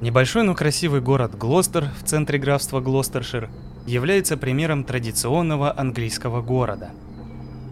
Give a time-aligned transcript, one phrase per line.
[0.00, 3.50] Небольшой, но красивый город Глостер в центре графства Глостершир
[3.84, 6.90] является примером традиционного английского города.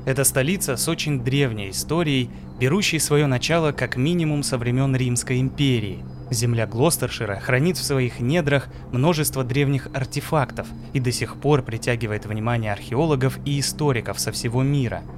[0.06, 2.28] Это столица с очень древней историей,
[2.58, 6.04] берущей свое начало как минимум со времен Римской империи.
[6.30, 12.72] Земля Глостершира хранит в своих недрах множество древних артефактов и до сих пор притягивает внимание
[12.72, 15.02] археологов и историков со всего мира–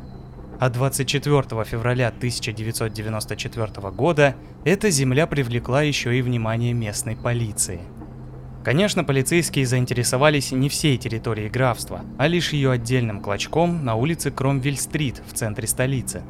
[0.58, 4.34] а 24 февраля 1994 года
[4.64, 7.80] эта земля привлекла еще и внимание местной полиции.
[8.64, 15.22] Конечно, полицейские заинтересовались не всей территорией графства, а лишь ее отдельным клочком на улице Кромвель-стрит
[15.26, 16.22] в центре столицы.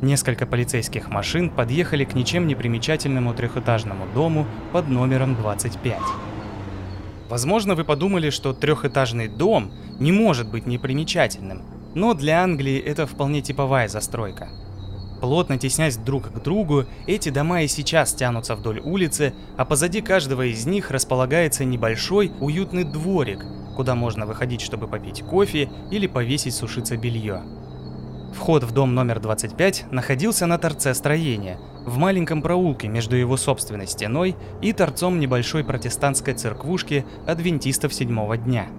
[0.00, 5.98] Несколько полицейских машин подъехали к ничем не примечательному трехэтажному дому под номером 25.
[7.28, 11.62] Возможно, вы подумали, что трехэтажный дом не может быть непримечательным,
[11.94, 14.48] но для Англии это вполне типовая застройка.
[15.20, 20.42] Плотно теснясь друг к другу, эти дома и сейчас тянутся вдоль улицы, а позади каждого
[20.42, 26.96] из них располагается небольшой уютный дворик, куда можно выходить, чтобы попить кофе или повесить сушиться
[26.96, 27.42] белье.
[28.32, 33.88] Вход в дом номер 25 находился на торце строения, в маленьком проулке между его собственной
[33.88, 38.66] стеной и торцом небольшой протестантской церквушки адвентистов седьмого дня–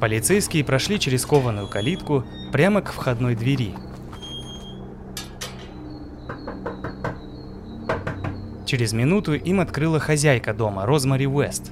[0.00, 3.74] Полицейские прошли через кованую калитку прямо к входной двери.
[8.64, 11.70] Через минуту им открыла хозяйка дома, Розмари Уэст.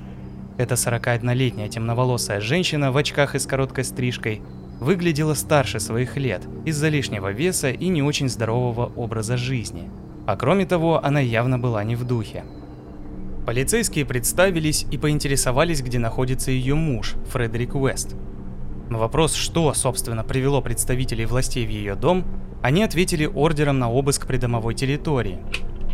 [0.59, 4.43] Эта 41-летняя темноволосая женщина в очках и с короткой стрижкой
[4.79, 9.89] выглядела старше своих лет из-за лишнего веса и не очень здорового образа жизни.
[10.27, 12.45] А кроме того, она явно была не в духе.
[13.49, 18.15] Полицейские представились и поинтересовались, где находится ее муж, Фредерик Уэст.
[18.91, 22.27] На вопрос, что, собственно, привело представителей властей в ее дом,
[22.61, 25.39] они ответили ордером на обыск придомовой территории.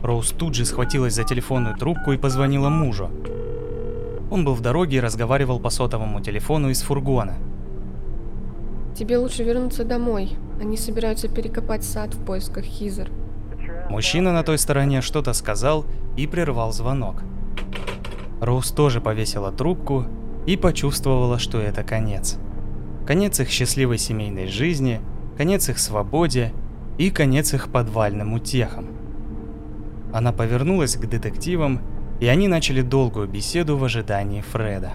[0.02, 3.08] Роуз тут же схватилась за телефонную трубку и позвонила мужу.
[4.32, 7.36] Он был в дороге и разговаривал по сотовому телефону из фургона.
[8.96, 10.30] «Тебе лучше вернуться домой.
[10.60, 13.12] Они собираются перекопать сад в поисках Хизер».
[13.88, 15.86] Мужчина на той стороне что-то сказал
[16.16, 17.22] и прервал звонок.
[18.40, 20.06] Роуз тоже повесила трубку
[20.46, 22.38] и почувствовала, что это конец.
[23.06, 25.00] Конец их счастливой семейной жизни,
[25.36, 26.52] конец их свободе
[26.98, 28.88] и конец их подвальным утехам.
[30.12, 31.80] Она повернулась к детективам,
[32.20, 34.92] и они начали долгую беседу в ожидании Фреда.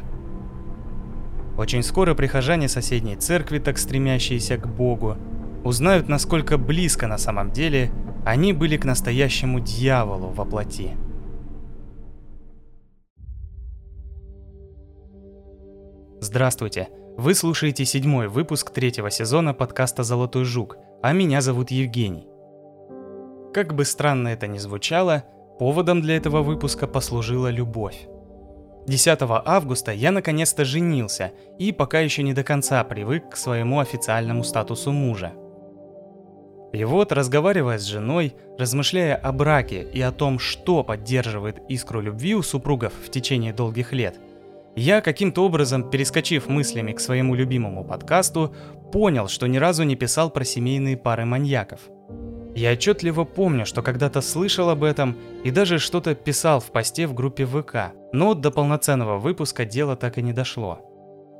[1.57, 5.17] Очень скоро прихожане соседней церкви, так стремящиеся к Богу,
[5.63, 7.91] узнают, насколько близко на самом деле
[8.25, 10.95] они были к настоящему дьяволу во плоти.
[16.21, 16.89] Здравствуйте!
[17.15, 22.27] Вы слушаете седьмой выпуск третьего сезона подкаста «Золотой жук», а меня зовут Евгений.
[23.53, 25.23] Как бы странно это ни звучало,
[25.59, 28.09] поводом для этого выпуска послужила любовь.
[28.85, 34.43] 10 августа я наконец-то женился и пока еще не до конца привык к своему официальному
[34.43, 35.31] статусу мужа.
[36.73, 42.35] И вот, разговаривая с женой, размышляя о браке и о том, что поддерживает искру любви
[42.35, 44.19] у супругов в течение долгих лет–
[44.79, 48.55] я каким-то образом, перескочив мыслями к своему любимому подкасту,
[48.91, 51.81] понял, что ни разу не писал про семейные пары маньяков.
[52.55, 57.13] Я отчетливо помню, что когда-то слышал об этом и даже что-то писал в посте в
[57.13, 60.79] группе ВК, но до полноценного выпуска дело так и не дошло.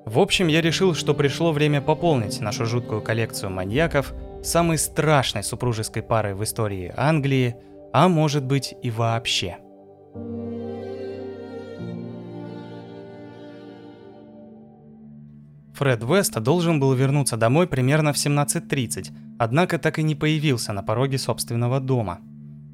[0.06, 4.14] В общем, я решил, что пришло время пополнить нашу жуткую коллекцию маньяков
[4.44, 7.56] самой страшной супружеской парой в истории Англии,
[7.94, 9.58] а может быть и вообще.
[15.80, 20.84] Фред Вест должен был вернуться домой примерно в 17.30, однако так и не появился на
[20.84, 22.20] пороге собственного дома.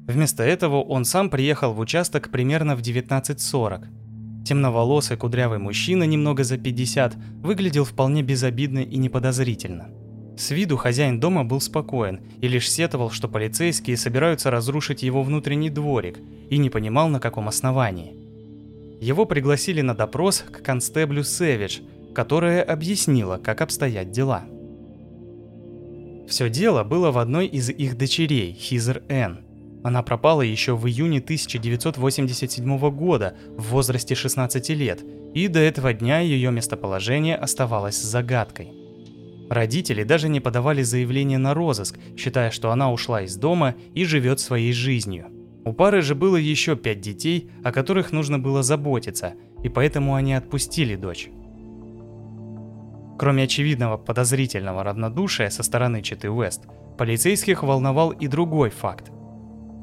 [0.08, 4.44] Вместо этого он сам приехал в участок примерно в 19.40.
[4.44, 9.86] Темноволосый кудрявый мужчина, немного за 50, выглядел вполне безобидно и неподозрительно.
[10.36, 15.70] С виду хозяин дома был спокоен и лишь сетовал, что полицейские собираются разрушить его внутренний
[15.70, 16.18] дворик,
[16.50, 18.16] и не понимал на каком основании.
[19.00, 21.82] Его пригласили на допрос к констеблю Сэвидж–
[22.16, 24.46] которая объяснила, как обстоят дела.
[26.26, 29.40] Все дело было в одной из их дочерей, Хизер Н.
[29.84, 35.04] Она пропала еще в июне 1987 года в возрасте 16 лет,
[35.34, 38.72] и до этого дня ее местоположение оставалось загадкой.
[39.50, 44.40] Родители даже не подавали заявление на розыск, считая, что она ушла из дома и живет
[44.40, 45.26] своей жизнью.
[45.66, 50.32] У пары же было еще пять детей, о которых нужно было заботиться, и поэтому они
[50.32, 51.28] отпустили дочь.
[53.18, 56.64] Кроме очевидного подозрительного равнодушия со стороны Читы Уэст,
[56.98, 59.10] полицейских волновал и другой факт.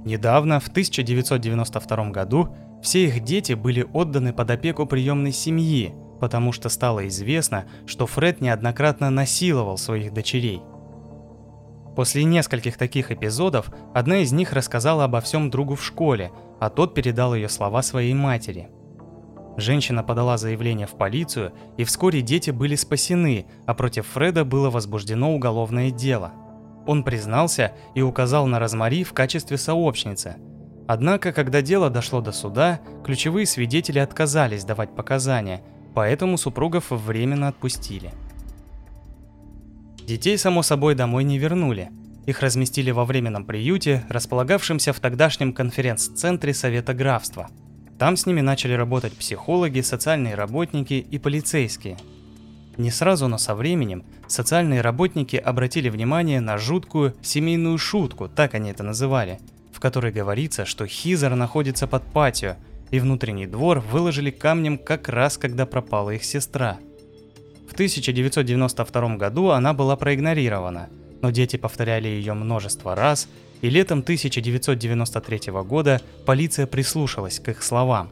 [0.06, 6.70] Недавно, в 1992 году, все их дети были отданы под опеку приемной семьи, потому что
[6.70, 10.62] стало известно, что Фред неоднократно насиловал своих дочерей.
[11.96, 16.94] После нескольких таких эпизодов, одна из них рассказала обо всем другу в школе, а тот
[16.94, 18.70] передал ее слова своей матери.
[19.58, 25.34] Женщина подала заявление в полицию, и вскоре дети были спасены, а против Фреда было возбуждено
[25.34, 26.32] уголовное дело.
[26.88, 30.38] Он признался и указал на Розмари в качестве сообщницы–
[30.88, 35.62] Однако, когда дело дошло до суда, ключевые свидетели отказались давать показания,
[35.94, 38.12] поэтому супругов временно отпустили.
[40.06, 41.90] Детей, само собой, домой не вернули.
[42.26, 47.50] Их разместили во временном приюте, располагавшемся в тогдашнем конференц-центре Совета графства.
[48.04, 51.98] Там с ними начали работать психологи, социальные работники и полицейские.
[52.76, 58.72] Не сразу, но со временем социальные работники обратили внимание на жуткую семейную шутку, так они
[58.72, 59.40] это называли–
[59.84, 62.56] которой говорится, что Хизер находится под патио,
[62.90, 66.78] и внутренний двор выложили камнем как раз когда пропала их сестра.
[67.70, 70.88] В 1992 году она была проигнорирована,
[71.24, 73.28] но дети повторяли ее множество раз,
[73.62, 78.12] и летом 1993 года полиция прислушалась к их словам.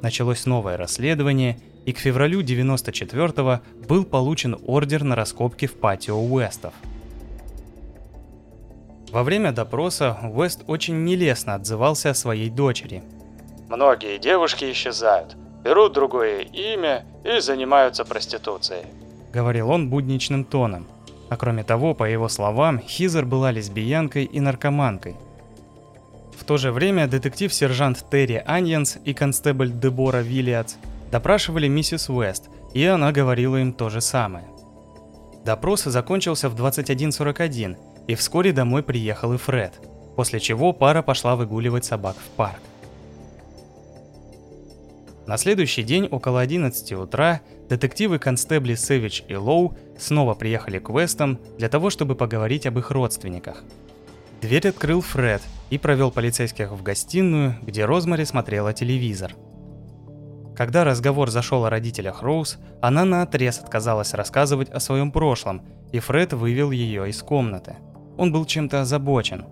[0.00, 6.74] Началось новое расследование, и к февралю 1994 был получен ордер на раскопки в патио Уэстов–
[9.12, 13.02] во время допроса Уэст очень нелестно отзывался о своей дочери.
[13.68, 18.86] «Многие девушки исчезают, берут другое имя и занимаются проституцией»,—
[19.34, 20.86] говорил он будничным тоном.
[21.32, 25.16] А кроме того, по его словам, Хизер была лесбиянкой и наркоманкой.
[26.38, 30.74] В то же время детектив-сержант Терри Аньенс и констебль Дебора Виллиадс
[31.10, 34.44] допрашивали миссис Уэст, и она говорила им то же самое.
[35.42, 37.76] Допрос закончился в 21.41,
[38.08, 39.80] и вскоре домой приехал и Фред,
[40.16, 42.60] после чего пара пошла выгуливать собак в парк.
[45.26, 51.68] На следующий день около 11 утра детективы-констебли Сэвидж и Лоу снова приехали к Вестам для
[51.68, 53.62] того, чтобы поговорить об их родственниках.
[54.40, 59.34] Дверь открыл Фред и провел полицейских в гостиную, где Розмари смотрела телевизор.
[60.56, 66.32] Когда разговор зашел о родителях Роуз, она наотрез отказалась рассказывать о своем прошлом, и Фред
[66.32, 67.76] вывел ее из комнаты–
[68.16, 69.44] он был чем-то озабочен.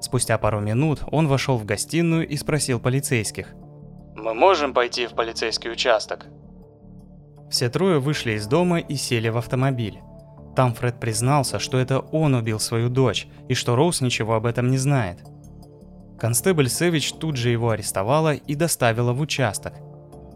[0.00, 3.54] Спустя пару минут он вошел в гостиную и спросил полицейских.
[4.14, 6.26] «Мы можем пойти в полицейский участок?»
[7.50, 10.00] Все трое вышли из дома и сели в автомобиль.
[10.56, 14.70] Там Фред признался, что это он убил свою дочь и что Роуз ничего об этом
[14.70, 15.18] не знает.
[16.18, 19.74] Констебль Сэвич тут же его арестовала и доставила в участок.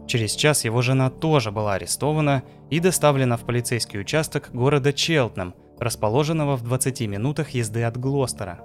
[0.07, 6.55] Через час его жена тоже была арестована и доставлена в полицейский участок города Челтнам– расположенного
[6.55, 8.59] в 20 минутах езды от Глостера.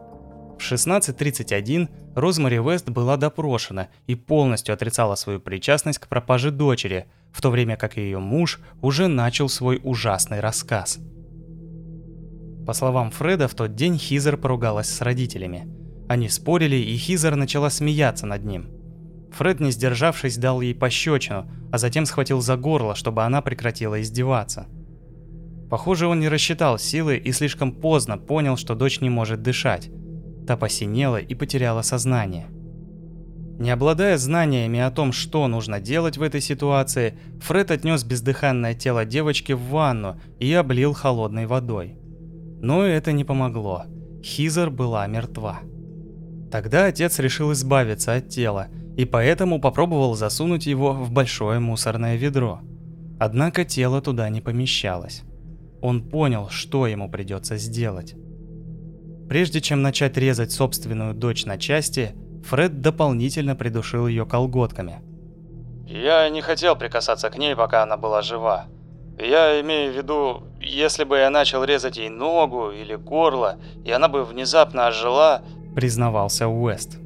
[0.63, 7.43] В 16.31 Розмари Вест была допрошена и полностью отрицала свою причастность к пропаже дочери, в
[7.43, 11.01] то время как ее муж уже начал свой ужасный рассказ.
[12.65, 15.67] По словам Фреда, в тот день Хизер поругалась с родителями.
[16.09, 18.71] Они спорили, и Хизер начала смеяться над ним.
[19.33, 24.69] Фред, не сдержавшись, дал ей пощечину, а затем схватил за горло, чтобы она прекратила издеваться–
[25.73, 29.89] Похоже, он не рассчитал силы и слишком поздно понял, что дочь не может дышать.
[30.47, 32.47] Та посинела и потеряла сознание.
[33.59, 39.05] Не обладая знаниями о том, что нужно делать в этой ситуации, Фред отнес бездыханное тело
[39.05, 41.97] девочки в ванну и облил холодной водой.
[42.61, 43.85] Но это не помогло.
[44.25, 45.61] Хизер была мертва.
[46.51, 52.61] Тогда отец решил избавиться от тела и поэтому попробовал засунуть его в большое мусорное ведро.
[53.19, 55.23] Однако тело туда не помещалось.
[55.81, 58.15] Он понял, что ему придется сделать.
[59.33, 65.01] Прежде чем начать резать собственную дочь на части, Фред дополнительно придушил ее колготками.
[65.87, 68.67] «Я не хотел прикасаться к ней, пока она была жива.
[69.19, 74.09] Я имею в виду, если бы я начал резать ей ногу или горло, и она
[74.09, 75.41] бы внезапно ожила...»–
[75.75, 76.99] признавался Уэст.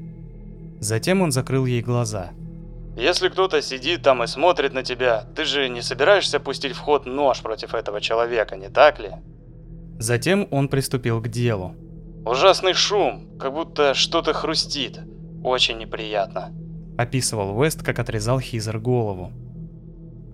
[0.81, 2.31] Затем он закрыл ей глаза–
[2.97, 7.07] если кто-то сидит там и смотрит на тебя, ты же не собираешься пустить в ход
[7.07, 9.11] нож против этого человека, не так ли?
[10.01, 11.77] Затем он приступил к делу.
[12.27, 14.99] Ужасный шум, как будто что-то хрустит.
[15.45, 16.53] Очень неприятно.
[16.99, 19.33] Описывал Уэст, как отрезал Хизер голову.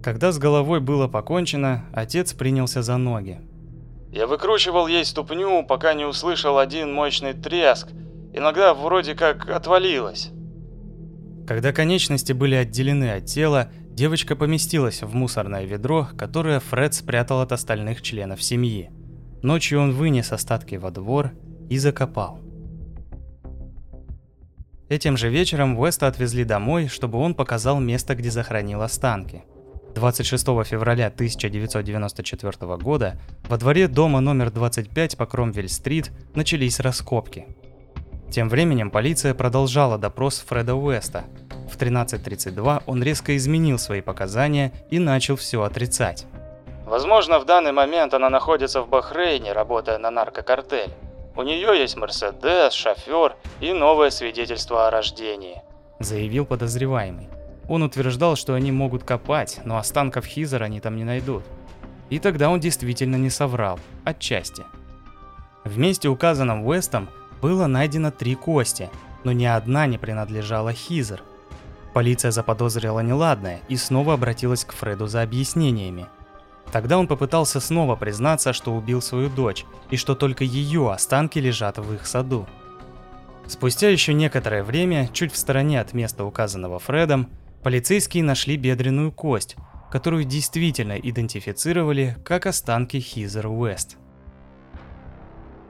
[0.02, 3.42] Когда с головой было покончено, отец принялся за ноги.
[4.10, 7.88] Я выкручивал ей ступню, пока не услышал один мощный треск.
[8.32, 10.30] Иногда вроде как отвалилась.
[11.46, 17.52] Когда конечности были отделены от тела, девочка поместилась в мусорное ведро, которое Фред спрятал от
[17.52, 18.90] остальных членов семьи.
[19.42, 21.32] Ночью он вынес остатки во двор
[21.70, 22.38] и закопал.
[24.88, 29.42] Этим же вечером Уэста отвезли домой, чтобы он показал место, где захоронил останки.
[29.94, 37.46] 26 февраля 1994 года во дворе дома номер 25 по Кромвель-стрит начались раскопки.
[38.30, 41.24] Тем временем полиция продолжала допрос Фреда Уэста.
[41.70, 46.26] В 13.32 он резко изменил свои показания и начал все отрицать.
[46.86, 50.90] Возможно, в данный момент она находится в Бахрейне, работая на наркокартель.
[51.34, 55.62] У нее есть Мерседес, шофер и новое свидетельство о рождении.
[55.98, 57.28] Заявил подозреваемый.
[57.68, 61.44] Он утверждал, что они могут копать, но останков Хизера они там не найдут.
[62.10, 64.64] И тогда он действительно не соврал, отчасти.
[65.64, 67.08] В месте, указанном Уэстом,
[67.40, 68.90] было найдено три кости,
[69.24, 71.22] но ни одна не принадлежала Хизер.
[71.94, 76.08] Полиция заподозрила неладное и снова обратилась к Фреду за объяснениями.
[76.70, 81.78] Тогда он попытался снова признаться, что убил свою дочь и что только ее останки лежат
[81.78, 82.46] в их саду.
[83.46, 87.28] Спустя еще некоторое время, чуть в стороне от места указанного Фредом,
[87.62, 89.56] полицейские нашли бедренную кость,
[89.90, 93.98] которую действительно идентифицировали как останки Хизер Уэст.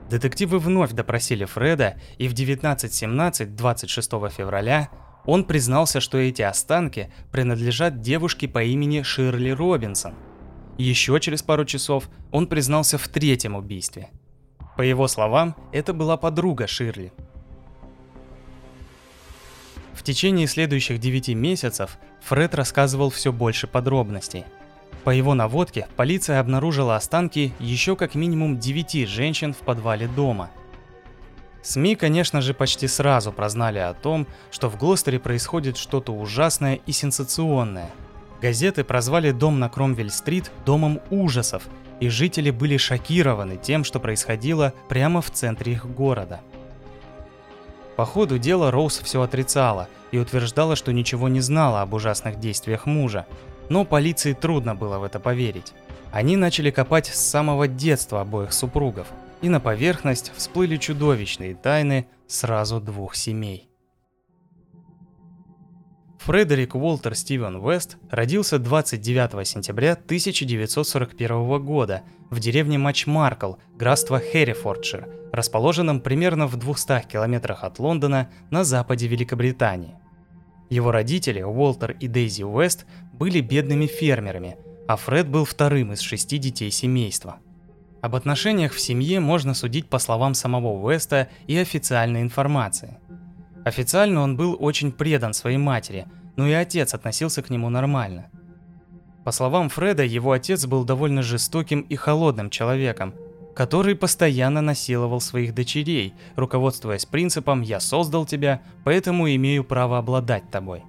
[0.09, 4.89] Детективы вновь допросили Фреда, и в 19.17 26 февраля
[5.25, 10.13] он признался, что эти останки принадлежат девушке по имени Ширли Робинсон.
[10.77, 14.09] Еще через пару часов он признался в третьем убийстве.
[14.75, 17.13] По его словам, это была подруга Ширли.
[19.93, 24.45] В течение следующих 9 месяцев Фред рассказывал все больше подробностей.
[25.03, 30.49] По его наводке, полиция обнаружила останки еще как минимум 9 женщин в подвале дома.
[31.61, 36.91] СМИ, конечно же, почти сразу прознали о том, что в Глостере происходит что-то ужасное и
[36.91, 37.89] сенсационное.
[38.43, 41.63] Газеты прозвали дом на Кромвель-стрит «домом ужасов»,
[41.99, 46.41] и жители были шокированы тем, что происходило прямо в центре их города–
[47.95, 52.85] по ходу дела Роуз все отрицала и утверждала, что ничего не знала об ужасных действиях
[52.85, 53.27] мужа.
[53.69, 55.73] Но полиции трудно было в это поверить.
[56.11, 59.07] Они начали копать с самого детства обоих супругов,
[59.41, 63.69] и на поверхность всплыли чудовищные тайны сразу двух семей.
[66.25, 75.99] Фредерик Уолтер Стивен Вест родился 29 сентября 1941 года в деревне Матчмаркл, графство Херрифордшир, расположенном
[75.99, 79.95] примерно в 200 километрах от Лондона на западе Великобритании.
[80.69, 84.55] Его родители, Уолтер и Дейзи Уэст, были бедными фермерами,
[84.87, 87.39] а Фред был вторым из шести детей семейства.
[87.99, 92.97] Об отношениях в семье можно судить по словам самого Уэста и официальной информации–
[93.63, 96.05] Официально он был очень предан своей матери,
[96.35, 98.25] но и отец относился к нему нормально.
[99.23, 103.13] По словам Фреда, его отец был довольно жестоким и холодным человеком,
[103.55, 110.83] который постоянно насиловал своих дочерей, руководствуясь принципом «я создал тебя, поэтому имею право обладать тобой».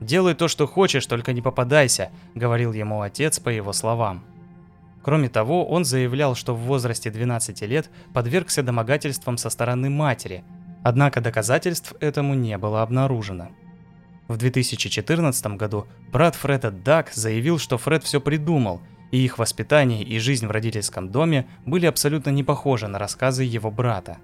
[0.00, 4.24] «Делай то, что хочешь, только не попадайся»,— говорил ему отец по его словам.
[5.02, 10.44] Кроме того, он заявлял, что в возрасте 12 лет подвергся домогательствам со стороны матери–
[10.82, 13.48] Однако доказательств этому не было обнаружено.
[14.28, 20.18] В 2014 году брат Фреда Дак заявил, что Фред все придумал, и их воспитание и
[20.18, 24.18] жизнь в родительском доме были абсолютно не похожи на рассказы его брата.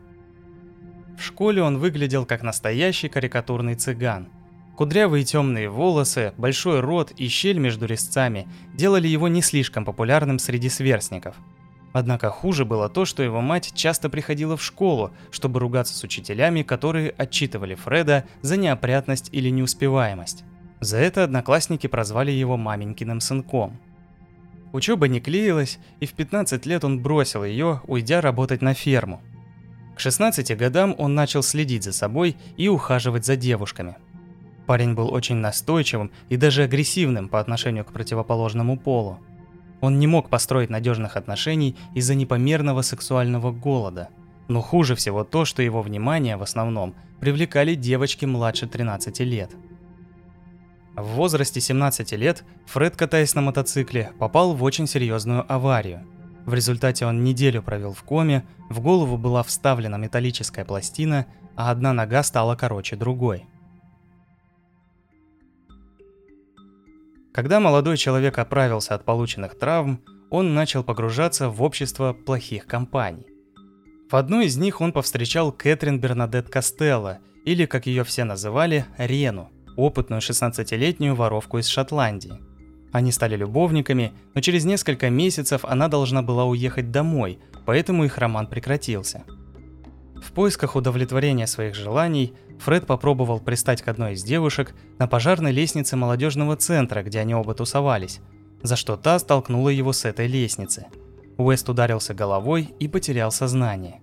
[1.19, 4.29] В школе он выглядел как настоящий карикатурный цыган.
[4.77, 10.69] Кудрявые темные волосы, большой рот и щель между резцами делали его не слишком популярным среди
[10.69, 11.37] сверстников–
[11.92, 16.62] Однако хуже было то, что его мать часто приходила в школу, чтобы ругаться с учителями,
[16.62, 20.45] которые отчитывали Фреда за неопрятность или неуспеваемость.
[20.80, 23.78] За это одноклассники прозвали его маменькиным сынком.
[24.73, 29.23] Учеба не клеилась, и в 15 лет он бросил ее, уйдя работать на ферму.
[29.97, 33.97] К 16 годам он начал следить за собой и ухаживать за девушками.
[34.66, 39.18] Парень был очень настойчивым и даже агрессивным по отношению к противоположному полу.
[39.80, 44.08] Он не мог построить надежных отношений из-за непомерного сексуального голода.
[44.49, 49.50] Но хуже всего то, что его внимание в основном привлекали девочки младше 13 лет.
[50.97, 56.04] В возрасте 17 лет Фред, катаясь на мотоцикле, попал в очень серьезную аварию.
[56.44, 61.92] В результате он неделю провел в коме, в голову была вставлена металлическая пластина, а одна
[61.92, 63.44] нога стала короче другой–
[67.38, 73.28] Когда молодой человек оправился от полученных травм, он начал погружаться в общество плохих компаний.
[74.11, 79.52] В одной из них он повстречал Кэтрин Бернадет Костелло, или, как ее все называли, Рену,
[79.76, 82.40] опытную 16-летнюю воровку из Шотландии.
[82.90, 88.49] Они стали любовниками, но через несколько месяцев она должна была уехать домой, поэтому их роман
[88.49, 89.23] прекратился.
[90.23, 95.97] В поисках удовлетворения своих желаний Фред попробовал пристать к одной из девушек на пожарной лестнице
[95.97, 98.21] молодежного центра, где они оба тусовались,
[98.63, 100.87] за что та столкнула его с этой лестницы.
[101.37, 104.01] Уэст ударился головой и потерял сознание.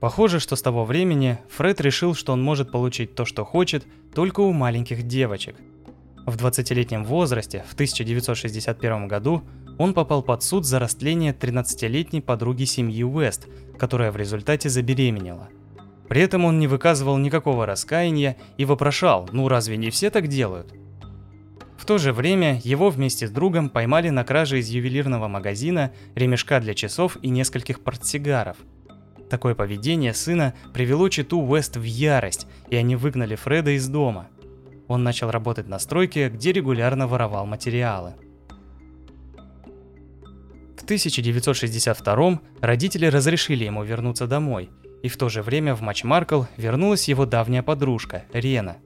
[0.00, 4.40] Похоже, что с того времени Фред решил, что он может получить то, что хочет, только
[4.40, 5.54] у маленьких девочек.
[6.26, 9.42] В 20-летнем возрасте, в 1961 году,
[9.78, 13.48] он попал под суд за растление 13-летней подруги семьи Уэст,
[13.78, 15.48] которая в результате забеременела.
[16.08, 20.72] При этом он не выказывал никакого раскаяния и вопрошал, ну разве не все так делают?
[21.76, 26.60] В то же время его вместе с другом поймали на краже из ювелирного магазина ремешка
[26.60, 28.56] для часов и нескольких портсигаров–
[29.32, 34.28] Такое поведение сына привело Читу Уэст в ярость, и они выгнали Фреда из дома.
[34.88, 38.12] Он начал работать на стройке, где регулярно воровал материалы.
[40.82, 44.68] В 1962 родители разрешили ему вернуться домой,
[45.04, 48.78] и в то же время в Матч Маркл вернулась его давняя подружка, Рена.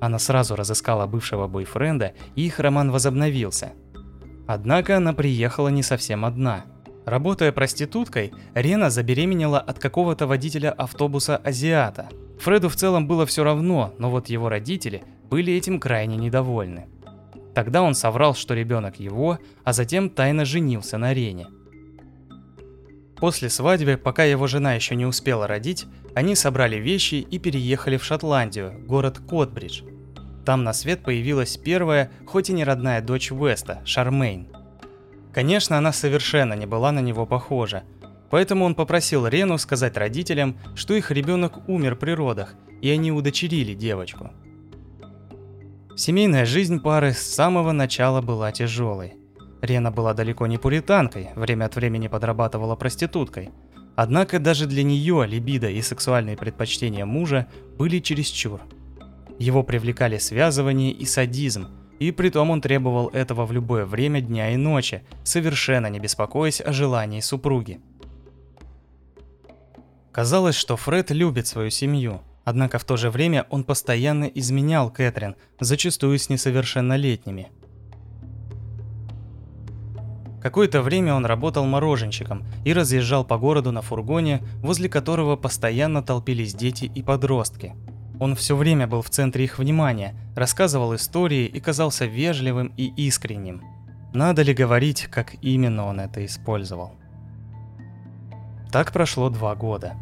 [0.00, 3.72] Она сразу разыскала бывшего бойфренда, и их роман возобновился.
[4.46, 6.64] Однако она приехала не совсем одна–
[7.04, 12.08] Работая проституткой, Рена забеременела от какого-то водителя автобуса азиата.
[12.38, 16.86] Фреду в целом было все равно, но вот его родители были этим крайне недовольны.
[17.54, 21.48] Тогда он соврал, что ребенок его, а затем тайно женился на Рене.
[23.16, 28.04] После свадьбы, пока его жена еще не успела родить, они собрали вещи и переехали в
[28.04, 29.82] Шотландию, город Котбридж.
[30.44, 34.48] Там на свет появилась первая, хоть и не родная дочь Веста, Шармейн–
[35.32, 37.84] Конечно, она совершенно не была на него похожа,
[38.30, 43.74] поэтому он попросил Рену сказать родителям, что их ребенок умер при родах, и они удочерили
[43.74, 44.30] девочку.
[45.96, 49.14] Семейная жизнь пары с самого начала была тяжелой.
[49.60, 53.50] Рена была далеко не пуританкой, время от времени подрабатывала проституткой.
[53.94, 57.46] Однако даже для нее либидо и сексуальные предпочтения мужа
[57.78, 58.60] были чересчур.
[59.38, 61.68] Его привлекали связывание и садизм–
[62.02, 66.72] и притом он требовал этого в любое время дня и ночи, совершенно не беспокоясь о
[66.72, 67.80] желании супруги.
[70.10, 75.36] Казалось, что Фред любит свою семью, однако в то же время он постоянно изменял Кэтрин,
[75.60, 77.48] зачастую с несовершеннолетними.
[80.40, 86.54] Какое-то время он работал мороженщиком и разъезжал по городу на фургоне, возле которого постоянно толпились
[86.54, 87.74] дети и подростки–
[88.22, 93.62] он все время был в центре их внимания, рассказывал истории и казался вежливым и искренним.
[94.14, 96.92] Надо ли говорить, как именно он это использовал?
[98.70, 99.94] Так прошло два года.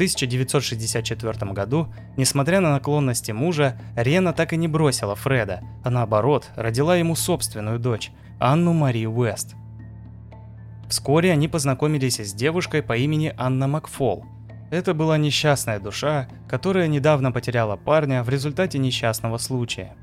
[0.00, 6.48] В 1964 году, несмотря на наклонности мужа, Рена так и не бросила Фреда, а наоборот,
[6.56, 9.54] родила ему собственную дочь, Анну Мари Уэст.
[10.88, 14.24] Вскоре они познакомились с девушкой по имени Анна Макфол–
[14.70, 19.96] это была несчастная душа, которая недавно потеряла парня в результате несчастного случая.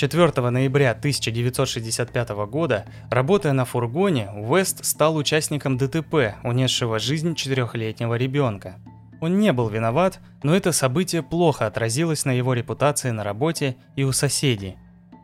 [0.00, 8.76] 4 ноября 1965 года, работая на фургоне, Уэст стал участником ДТП, унесшего жизнь четырехлетнего ребенка.
[9.20, 14.02] Он не был виноват, но это событие плохо отразилось на его репутации на работе и
[14.04, 14.78] у соседей.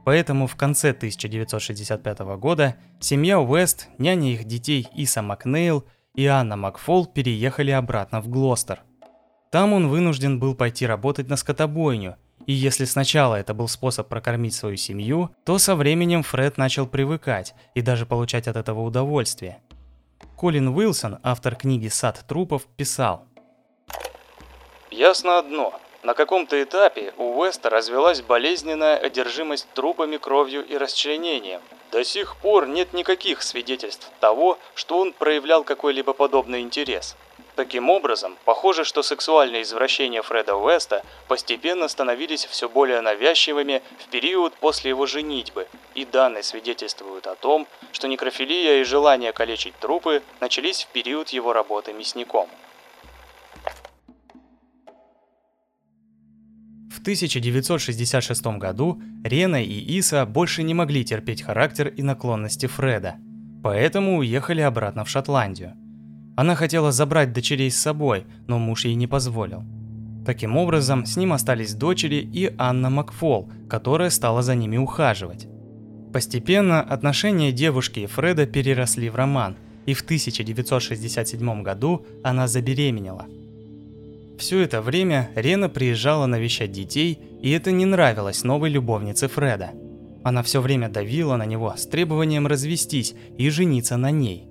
[0.05, 7.07] Поэтому в конце 1965 года семья Уэст, няня их детей Иса Макнейл и Анна Макфол
[7.07, 8.83] переехали обратно в Глостер.
[9.51, 14.55] Там он вынужден был пойти работать на скотобойню, и если сначала это был способ прокормить
[14.55, 19.61] свою семью, то со временем Фред начал привыкать и даже получать от этого удовольствие.
[20.37, 23.25] Колин Уилсон, автор книги «Сад трупов», писал
[24.91, 25.79] «Ясно одно.
[26.03, 31.61] На каком-то этапе у Уэста развелась болезненная одержимость трупами, кровью и расчленением.
[31.91, 37.17] До сих пор нет никаких свидетельств того, что он проявлял какой-либо подобный интерес.
[37.57, 44.53] Таким образом, похоже, что сексуальные извращения Фреда Уэста постепенно становились все более навязчивыми в период
[44.53, 50.85] после его женитьбы, и данные свидетельствуют о том, что некрофилия и желание калечить трупы начались
[50.85, 52.47] в период его работы мясником.
[56.91, 63.17] В 1966 году Рена и Иса больше не могли терпеть характер и наклонности Фреда,
[63.63, 65.75] поэтому уехали обратно в Шотландию.
[66.37, 69.65] Она хотела забрать дочерей с собой, но муж ей не позволил.
[70.25, 75.49] Таким образом, с ним остались дочери и Анна Макфол, которая стала за ними ухаживать.
[76.13, 83.27] Постепенно отношения девушки и Фреда переросли в роман, и в 1967 году она забеременела–
[84.39, 89.71] все это время Рена приезжала навещать детей, и это не нравилось новой любовнице Фреда.
[90.25, 94.47] Она все время давила на него с требованием развестись и жениться на ней.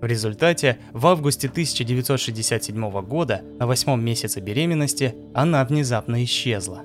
[0.00, 6.84] В результате, в августе 1967 года, на восьмом месяце беременности, она внезапно исчезла.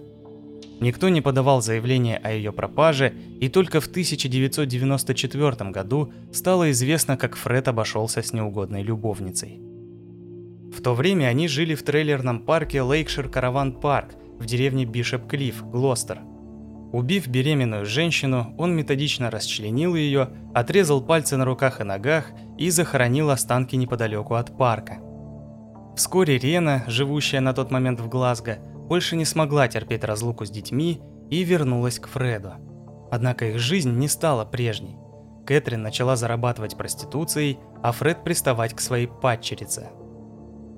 [0.80, 7.36] Никто не подавал заявление о ее пропаже, и только в 1994 году стало известно, как
[7.36, 9.60] Фред обошелся с неугодной любовницей.
[10.74, 15.64] В то время они жили в трейлерном парке Лейкшир Караван Парк в деревне Бишоп Клифф,
[15.64, 16.20] Глостер–
[16.92, 22.26] Убив беременную женщину, он методично расчленил ее, отрезал пальцы на руках и ногах
[22.58, 24.98] и захоронил останки неподалеку от парка.
[25.96, 28.58] Вскоре Рена, живущая на тот момент в Глазго,
[28.90, 32.54] больше не смогла терпеть разлуку с детьми и вернулась к Фреду.
[33.10, 34.98] Однако их жизнь не стала прежней.
[35.46, 39.90] Кэтрин начала зарабатывать проституцией, а Фред приставать к своей падчерице.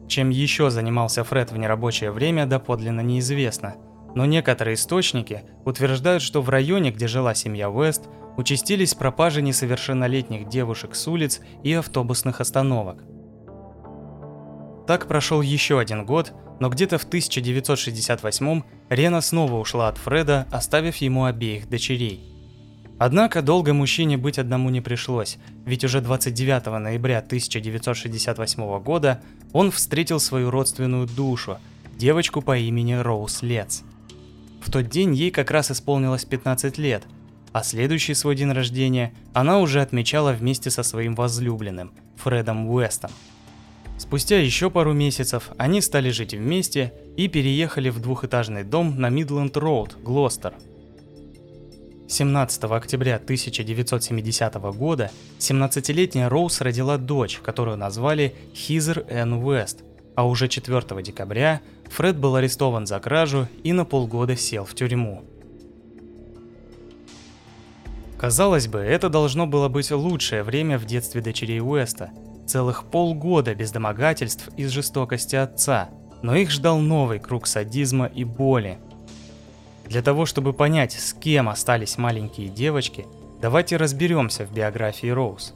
[0.07, 3.75] Чем еще занимался Фред в нерабочее время, доподлинно неизвестно–
[4.15, 10.95] но некоторые источники утверждают, что в районе, где жила семья Уэст, участились пропажи несовершеннолетних девушек
[10.95, 13.03] с улиц и автобусных остановок.
[14.87, 20.97] Так прошел еще один год, но где-то в 1968 Рена снова ушла от Фреда, оставив
[20.97, 22.29] ему обеих дочерей.
[22.99, 29.21] Однако долго мужчине быть одному не пришлось, ведь уже 29 ноября 1968 года
[29.51, 31.57] он встретил свою родственную душу,
[31.97, 33.83] девочку по имени Роуз Лец.
[34.63, 37.03] В тот день ей как раз исполнилось 15 лет,
[37.51, 43.11] а следующий свой день рождения она уже отмечала вместе со своим возлюбленным, Фредом Уэстом.
[43.97, 49.55] Спустя еще пару месяцев они стали жить вместе и переехали в двухэтажный дом на Мидленд
[49.57, 50.53] Роуд, Глостер.
[52.07, 59.83] 17 октября 1970 года 17-летняя Роуз родила дочь, которую назвали Хизер Энн Уэст,
[60.15, 65.23] а уже 4 декабря Фред был арестован за кражу и на полгода сел в тюрьму.
[68.17, 72.11] Казалось бы, это должно было быть лучшее время в детстве дочерей Уэста.
[72.47, 75.89] Целых полгода без домогательств из жестокости отца,
[76.21, 78.77] но их ждал новый круг садизма и боли.
[79.85, 83.05] Для того, чтобы понять, с кем остались маленькие девочки,
[83.41, 85.53] давайте разберемся в биографии Роуз.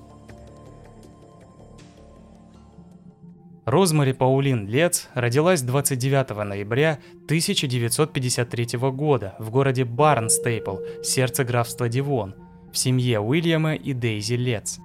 [3.68, 12.34] Розмари Паулин Лец родилась 29 ноября 1953 года в городе Барнстейпл, сердце графства Дивон,
[12.72, 14.80] в семье Уильяма и Дейзи Лец.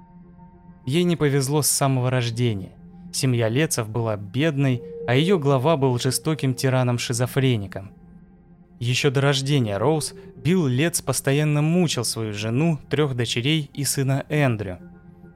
[0.85, 2.73] Ей не повезло с самого рождения.
[3.12, 7.92] Семья Лецов была бедной, а ее глава был жестоким тираном-шизофреником.
[8.81, 14.81] Еще до рождения Роуз Билл Лец постоянно мучил свою жену, трех дочерей и сына Эндрю.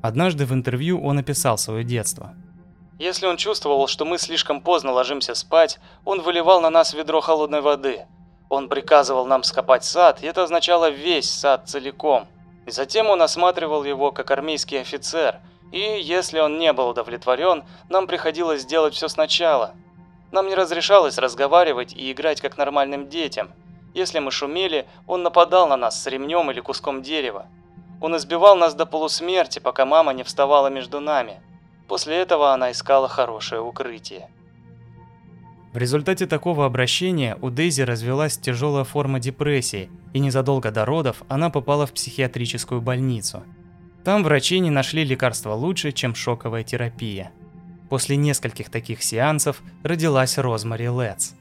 [0.03, 2.35] Однажды в интервью он описал свое детство–
[2.99, 7.61] если он чувствовал, что мы слишком поздно ложимся спать, он выливал на нас ведро холодной
[7.61, 8.07] воды.
[8.49, 12.27] Он приказывал нам скопать сад, и это означало весь сад целиком.
[12.65, 15.41] И затем он осматривал его как армейский офицер,
[15.73, 19.75] и если он не был удовлетворен, нам приходилось делать все сначала.
[20.33, 23.51] Нам не разрешалось разговаривать и играть как нормальным детям.
[23.95, 27.47] Если мы шумели, он нападал на нас с ремнем или куском дерева.
[28.01, 31.41] Он избивал нас до полусмерти, пока мама не вставала между нами.
[31.89, 34.29] После этого она искала хорошее укрытие.
[35.73, 41.51] В результате такого обращения у Дейзи развелась тяжелая форма депрессии, и незадолго до родов она
[41.51, 43.43] попала в психиатрическую больницу.
[44.03, 47.31] Там врачи не нашли лекарства лучше, чем шоковая терапия.
[47.91, 51.35] После нескольких таких сеансов родилась Розмари Летс.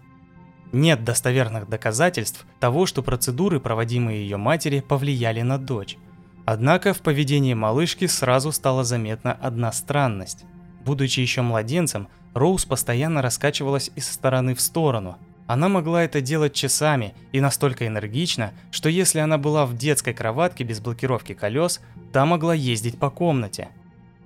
[0.72, 5.98] Нет достоверных доказательств того, что процедуры, проводимые ее матери, повлияли на дочь.
[6.46, 10.46] Однако в поведении малышки сразу стала заметна одна странность.
[10.86, 15.18] Будучи еще младенцем, Роуз постоянно раскачивалась из стороны в сторону.
[15.48, 20.64] Она могла это делать часами и настолько энергично, что если она была в детской кроватке
[20.64, 21.82] без блокировки колес,
[22.12, 23.70] та могла ездить по комнате.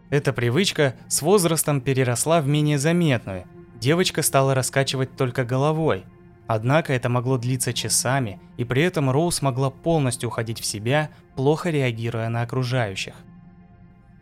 [0.10, 3.46] Эта привычка с возрастом переросла в менее заметную.
[3.80, 6.04] Девочка стала раскачивать только головой–
[6.52, 11.70] Однако это могло длиться часами, и при этом Роуз могла полностью уходить в себя, плохо
[11.70, 13.14] реагируя на окружающих.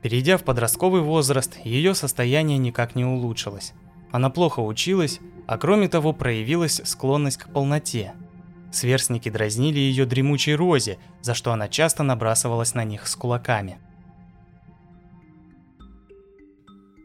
[0.01, 3.71] Перейдя в подростковый возраст, ее состояние никак не улучшилось.
[4.11, 8.11] Она плохо училась, а кроме того проявилась склонность к полноте.
[8.73, 13.79] Сверстники дразнили ее дремучей розе, за что она часто набрасывалась на них с кулаками.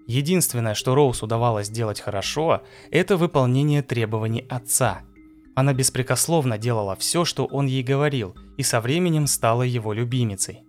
[0.08, 5.02] Единственное, что Роуз удавалось сделать хорошо, это выполнение требований отца–
[5.54, 10.64] она беспрекословно делала все, что он ей говорил, и со временем стала его любимицей.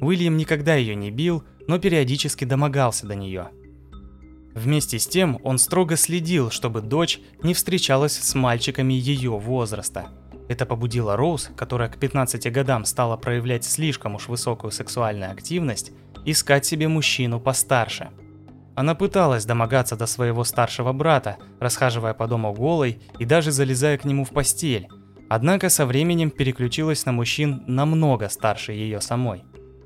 [0.00, 3.48] Уильям никогда ее не бил, но периодически домогался до нее.
[4.54, 10.08] Вместе с тем он строго следил, чтобы дочь не встречалась с мальчиками ее возраста.
[10.48, 15.92] Это побудило Роуз, которая к 15 годам стала проявлять слишком уж высокую сексуальную активность,
[16.24, 18.10] искать себе мужчину постарше–
[18.74, 24.04] Она пыталась домогаться до своего старшего брата, расхаживая по дому голой и даже залезая к
[24.04, 24.88] нему в постель,
[25.28, 29.44] однако со временем переключилась на мужчин намного старше ее самой.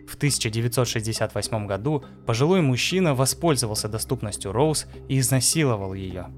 [0.08, 6.28] В 1968 году пожилой мужчина воспользовался доступностью Роуз и изнасиловал ее.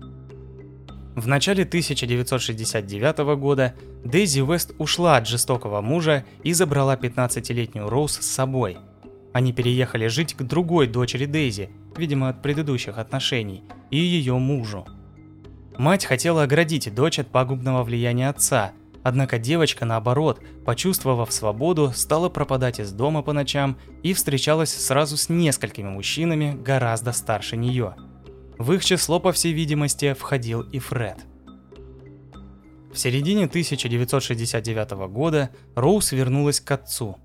[1.14, 8.26] В начале 1969 года Дейзи Уэст ушла от жестокого мужа и забрала 15-летнюю Роуз с
[8.26, 8.78] собой.
[9.32, 14.86] Они переехали жить к другой дочери Дейзи, видимо от предыдущих отношений, и ее мужу.
[15.78, 18.72] Мать хотела оградить дочь от пагубного влияния отца,
[19.02, 25.28] однако девочка, наоборот, почувствовав свободу, стала пропадать из дома по ночам и встречалась сразу с
[25.28, 27.94] несколькими мужчинами гораздо старше нее–
[28.60, 31.16] в их число, по всей видимости, входил и Фред.
[32.92, 37.16] В середине 1969 года Роуз вернулась к отцу.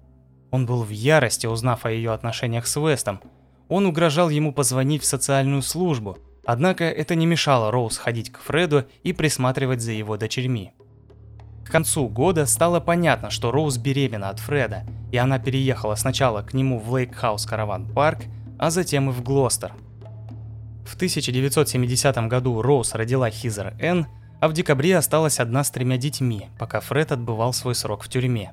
[0.51, 3.19] Он был в ярости, узнав о ее отношениях с Вестом.
[3.67, 8.85] Он угрожал ему позвонить в социальную службу, однако это не мешало Роуз ходить к Фреду
[9.03, 10.73] и присматривать за его дочерьми.
[11.65, 16.53] К концу года стало понятно, что Роуз беременна от Фреда, и она переехала сначала к
[16.53, 18.25] нему в Лейкхаус Караван Парк,
[18.59, 19.73] а затем и в Глостер–
[20.85, 24.05] в 1970 году Роуз родила Хизер Н,
[24.39, 28.51] а в декабре осталась одна с тремя детьми, пока Фред отбывал свой срок в тюрьме.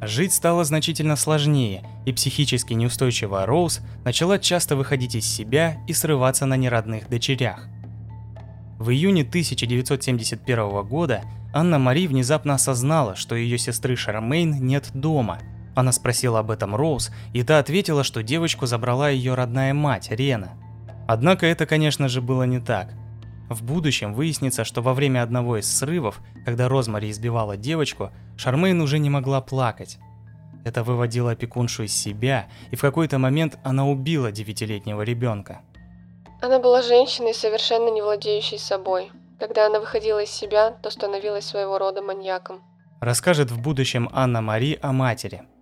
[0.00, 6.46] Жить стало значительно сложнее, и психически неустойчивая Роуз начала часто выходить из себя и срываться
[6.46, 7.66] на неродных дочерях.
[8.78, 15.38] В июне 1971 года Анна Мари внезапно осознала, что ее сестры Шармейн нет дома.
[15.74, 20.52] Она спросила об этом Роуз, и та ответила, что девочку забрала ее родная мать, Рена–
[21.12, 22.94] Однако это, конечно же, было не так.
[23.50, 29.00] В будущем выяснится, что во время одного из срывов, когда Розмари избивала девочку, Шармейн уже
[29.00, 29.98] не могла плакать.
[30.64, 35.62] Это выводило опекуншу из себя, и в какой-то момент она убила девятилетнего ребенка.
[36.40, 39.10] Она была женщиной, совершенно не владеющей собой.
[39.40, 42.62] Когда она выходила из себя, то становилась своего рода маньяком.
[43.00, 45.42] Расскажет в будущем Анна Мари о матери–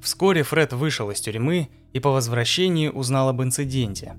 [0.00, 4.16] Вскоре Фред вышел из тюрьмы и по возвращении узнал об инциденте.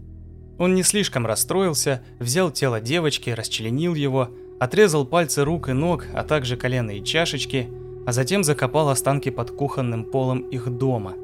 [0.60, 6.24] Он не слишком расстроился, взял тело девочки, расчленил его, отрезал пальцы рук и ног, а
[6.24, 7.68] также колено и чашечки,
[8.06, 11.16] а затем закопал останки под кухонным полом их дома.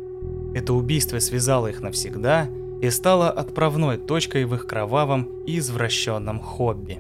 [0.56, 2.50] Это убийство связало их навсегда
[2.82, 7.00] и стало отправной точкой в их кровавом и извращенном хобби.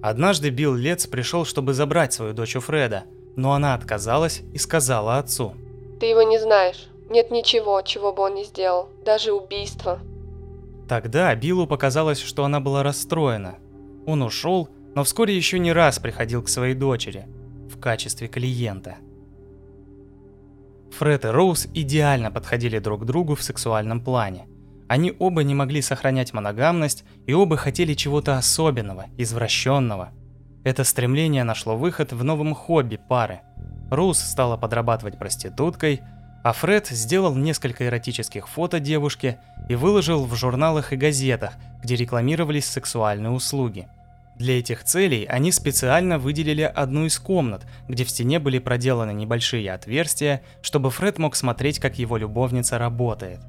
[0.00, 3.04] Однажды Билл Лец пришел, чтобы забрать свою дочь у Фреда,
[3.36, 5.52] но она отказалась и сказала отцу–
[6.02, 6.88] ты его не знаешь.
[7.10, 8.88] Нет ничего, чего бы он не сделал.
[9.04, 10.00] Даже убийство.
[10.88, 13.60] Тогда Биллу показалось, что она была расстроена.
[14.04, 17.28] Он ушел, но вскоре еще не раз приходил к своей дочери
[17.72, 18.96] в качестве клиента.
[20.90, 24.48] Фред и Роуз идеально подходили друг к другу в сексуальном плане.
[24.88, 30.10] Они оба не могли сохранять моногамность и оба хотели чего-то особенного, извращенного.
[30.64, 33.42] Это стремление нашло выход в новом хобби пары–
[33.92, 36.00] Роуз стала подрабатывать проституткой,
[36.42, 39.36] а Фред сделал несколько эротических фото девушки
[39.68, 41.52] и выложил в журналах и газетах,
[41.82, 43.86] где рекламировались сексуальные услуги.
[44.36, 49.70] Для этих целей они специально выделили одну из комнат, где в стене были проделаны небольшие
[49.70, 53.40] отверстия, чтобы Фред мог смотреть, как его любовница работает.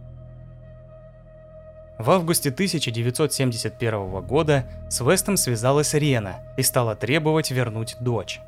[1.98, 8.42] В августе 1971 года с Вестом связалась Рена и стала требовать вернуть дочь.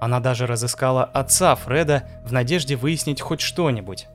[0.00, 4.08] Она даже разыскала отца Фреда в надежде выяснить хоть что-нибудь.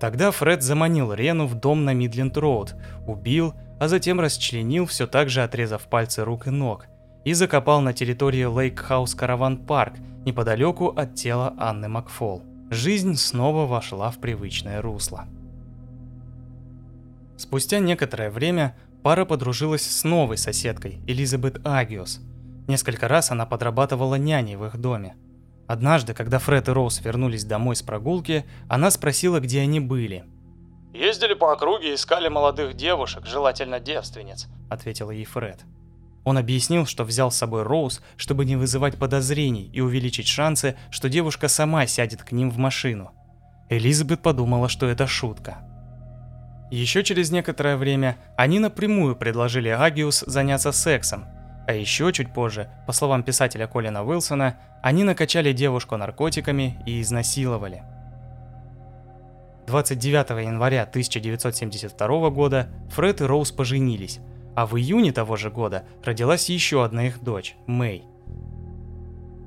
[0.00, 2.74] Тогда Фред заманил Рену в дом на Мидленд-Роуд,
[3.06, 6.86] убил, а затем расчленил, все так же отрезав пальцы рук и ног,
[7.24, 9.94] и закопал на территории Лейк-Хаус Караван Парк,
[10.24, 12.42] неподалеку от тела Анны Макфол.
[12.70, 15.26] Жизнь снова вошла в привычное русло.
[17.36, 22.20] Спустя некоторое время пара подружилась с новой соседкой, Элизабет Агиос–
[22.68, 25.16] Несколько раз она подрабатывала няней в их доме.
[25.66, 30.24] Однажды, когда Фред и Роуз вернулись домой с прогулки, она спросила, где они были.
[30.92, 35.60] «Ездили по округе искали молодых девушек, желательно девственниц»,— ответил ей Фред.
[36.24, 41.08] Он объяснил, что взял с собой Роуз, чтобы не вызывать подозрений и увеличить шансы, что
[41.08, 43.12] девушка сама сядет к ним в машину.
[43.70, 45.58] Элизабет подумала, что это шутка.
[46.70, 51.26] Еще через некоторое время они напрямую предложили Агиус заняться сексом,
[51.66, 57.82] а еще чуть позже, по словам писателя Колина Уилсона, они накачали девушку наркотиками и изнасиловали.
[59.66, 64.18] 29 января 1972 года Фред и Роуз поженились,
[64.56, 68.04] а в июне того же года родилась еще одна их дочь, Мэй.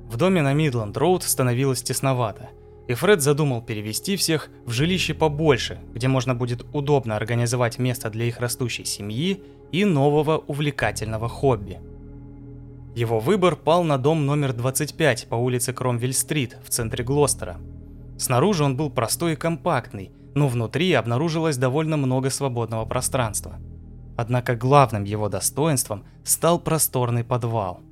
[0.08, 2.48] В доме на Мидленд-Роуд становилось тесновато.
[2.88, 8.26] и Фред задумал перевести всех в жилище побольше, где можно будет удобно организовать место для
[8.26, 11.80] их растущей семьи и нового увлекательного хобби.
[12.96, 17.58] Его выбор пал на дом номер 25 по улице Кромвель-стрит в центре Глостера.
[18.16, 23.56] Снаружи он был простой и компактный, но внутри обнаружилось довольно много свободного пространства.
[24.16, 27.82] Однако главным его достоинством стал просторный подвал.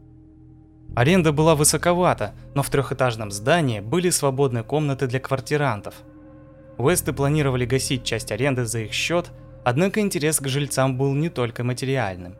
[0.97, 5.97] Аренда была высоковата, но в трехэтажном здании были свободные комнаты для квартирантов.
[6.79, 9.33] Уэсты планировали гасить часть аренды за их счет,
[9.65, 12.37] однако интерес к жильцам был не только материальным.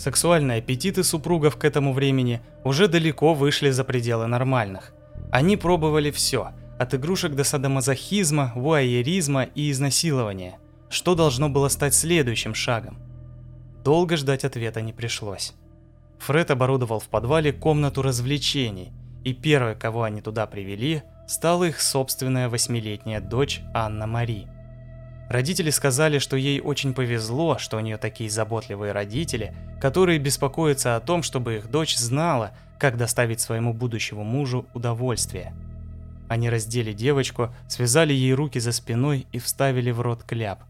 [0.00, 4.94] Сексуальные аппетиты супругов к этому времени уже далеко вышли за пределы нормальных.
[5.30, 10.58] Они пробовали все, от игрушек до садомазохизма, вуайеризма и изнасилования,
[10.88, 12.96] что должно было стать следующим шагом.
[13.84, 15.52] Долго ждать ответа не пришлось.
[16.20, 22.48] Фред оборудовал в подвале комнату развлечений, и первой, кого они туда привели, стала их собственная
[22.48, 24.48] восьмилетняя дочь Анна Мари.
[25.30, 31.00] Родители сказали, что ей очень повезло, что у нее такие заботливые родители, которые беспокоятся о
[31.00, 35.54] том, чтобы их дочь знала, как доставить своему будущему мужу удовольствие.
[36.28, 40.64] Они раздели девочку, связали ей руки за спиной и вставили в рот кляп.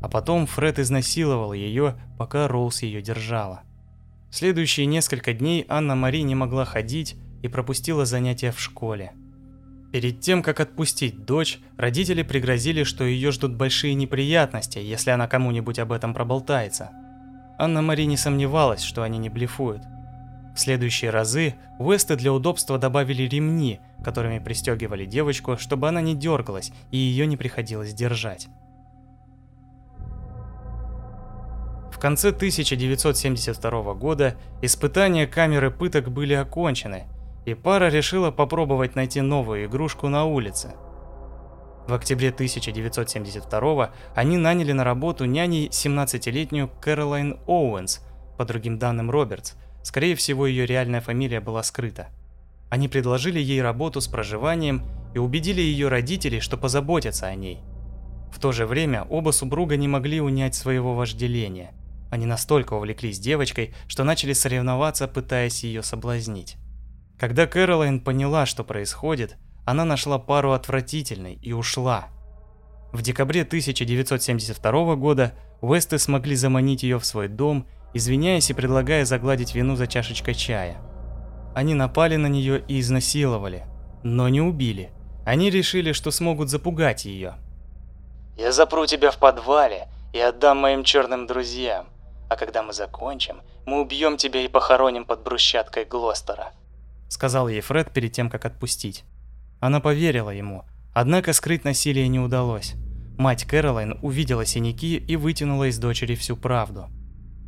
[0.00, 3.62] А потом Фред изнасиловал ее, пока Роуз ее держала.
[4.30, 9.10] Следующие несколько дней Анна-Мари не могла ходить и пропустила занятия в школе.
[9.94, 15.78] Перед тем, как отпустить дочь, родители пригрозили, что ее ждут большие неприятности, если она кому-нибудь
[15.78, 16.90] об этом проболтается.
[17.60, 19.82] Анна-Мари не сомневалась, что они не блефуют.
[20.52, 26.72] В следующие разы Уэсты для удобства добавили ремни, которыми пристегивали девочку, чтобы она не дергалась
[26.90, 28.48] и ее не приходилось держать.
[32.04, 37.04] конце 1972 года испытания камеры пыток были окончены,
[37.44, 40.74] и пара решила попробовать найти новую игрушку на улице.
[41.86, 48.00] В октябре 1972 они наняли на работу няней 17-летнюю Кэролайн Оуэнс,
[48.38, 49.54] по другим данным Робертс.
[49.82, 52.08] Скорее всего, ее реальная фамилия была скрыта.
[52.70, 54.82] Они предложили ей работу с проживанием
[55.14, 57.60] и убедили ее родителей, что позаботятся о ней.
[58.32, 61.72] В то же время оба супруга не могли унять своего вожделения–
[62.14, 66.56] они настолько увлеклись девочкой, что начали соревноваться, пытаясь ее соблазнить.
[67.18, 72.08] Когда Кэролайн поняла, что происходит, она нашла пару отвратительной и ушла.
[72.92, 79.54] В декабре 1972 года Уэсты смогли заманить ее в свой дом, извиняясь и предлагая загладить
[79.54, 80.76] вину за чашечкой чая.
[81.54, 83.64] Они напали на нее и изнасиловали,
[84.02, 84.92] но не убили.
[85.24, 87.34] Они решили, что смогут запугать ее.
[88.36, 91.86] «Я запру тебя в подвале и отдам моим черным друзьям.
[92.28, 96.52] А когда мы закончим, мы убьем тебя и похороним под брусчаткой Глостера»,—
[97.14, 99.04] сказал ей Фред перед тем, как отпустить.
[99.60, 102.74] Она поверила ему, однако скрыть насилие не удалось.
[103.16, 106.90] Мать Кэролайн увидела синяки и вытянула из дочери всю правду.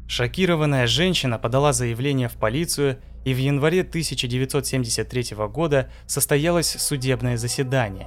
[0.08, 8.06] Шокированная женщина подала заявление в полицию, и в январе 1973 года состоялось судебное заседание.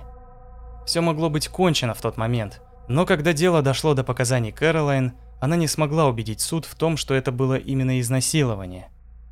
[0.86, 5.58] Все могло быть кончено в тот момент, но когда дело дошло до показаний Кэролайн, она
[5.58, 8.88] не смогла убедить суд в том, что это было именно изнасилование.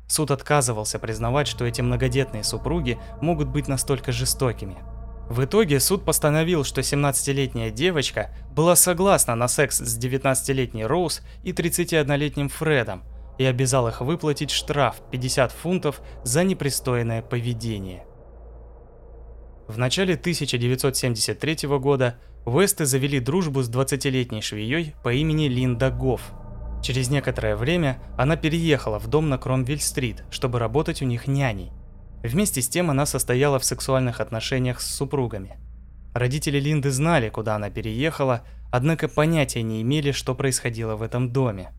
[0.08, 4.78] Суд отказывался признавать, что эти многодетные супруги могут быть настолько жестокими.
[5.28, 11.52] В итоге суд постановил, что 17-летняя девочка была согласна на секс с 19-летней Роуз и
[11.52, 13.02] 31-летним Фредом
[13.36, 18.06] и обязал их выплатить штраф 50 фунтов за непристойное поведение.
[19.68, 26.22] В начале 1973 года Весты завели дружбу с 20-летней швеей по имени Линда Гофф.
[26.82, 31.72] Через некоторое время она переехала в дом на Кромвель-стрит, чтобы работать у них няней.
[32.22, 35.58] Вместе с тем она состояла в сексуальных отношениях с супругами.
[36.14, 41.72] Родители Линды знали, куда она переехала, однако понятия не имели, что происходило в этом доме.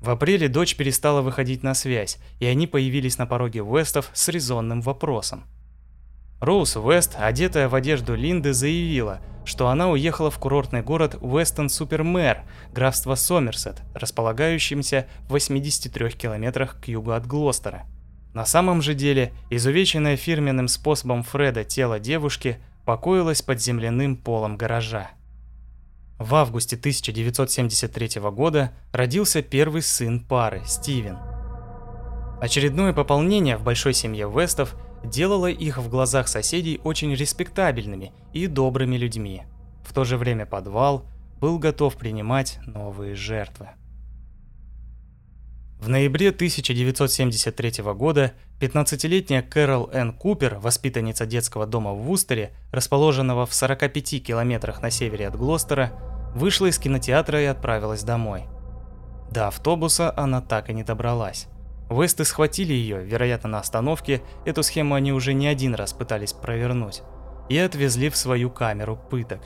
[0.00, 4.80] В апреле дочь перестала выходить на связь, и они появились на пороге Вестов с резонным
[4.80, 5.44] вопросом.
[6.40, 13.14] Роуз Вест, одетая в одежду Линды, заявила, что она уехала в курортный город Уэстон-Супермэр, графство
[13.14, 17.84] Сомерсет, располагающимся в 83 километрах к югу от Глостера.
[18.32, 25.10] На самом же деле, изувеченное фирменным способом Фреда тело девушки покоилось под земляным полом гаража.
[26.18, 31.18] В августе 1973 года родился первый сын пары, Стивен.
[32.40, 34.74] Очередное пополнение в большой семье Вестов–
[35.04, 39.42] делало их в глазах соседей очень респектабельными и добрыми людьми.
[39.84, 41.04] В то же время подвал
[41.40, 43.70] был готов принимать новые жертвы.
[45.80, 50.12] В ноябре 1973 года 15-летняя Кэрол Н.
[50.12, 55.92] Купер, воспитанница детского дома в Вустере, расположенного в 45 километрах на севере от Глостера,
[56.34, 58.44] вышла из кинотеатра и отправилась домой.
[59.30, 61.46] До автобуса она так и не добралась.
[61.90, 67.02] Весты схватили ее, вероятно, на остановке, эту схему они уже не один раз пытались провернуть,
[67.48, 69.40] и отвезли в свою камеру пыток.